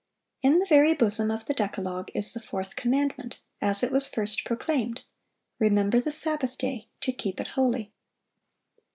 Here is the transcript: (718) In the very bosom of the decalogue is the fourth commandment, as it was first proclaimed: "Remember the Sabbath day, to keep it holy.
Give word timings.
(718) 0.41 0.51
In 0.53 0.59
the 0.59 0.65
very 0.65 0.95
bosom 0.97 1.29
of 1.29 1.45
the 1.45 1.53
decalogue 1.53 2.09
is 2.15 2.33
the 2.33 2.39
fourth 2.41 2.75
commandment, 2.75 3.37
as 3.61 3.83
it 3.83 3.91
was 3.91 4.07
first 4.09 4.43
proclaimed: 4.45 5.01
"Remember 5.59 5.99
the 5.99 6.11
Sabbath 6.11 6.57
day, 6.57 6.87
to 7.01 7.11
keep 7.11 7.39
it 7.39 7.49
holy. 7.49 7.93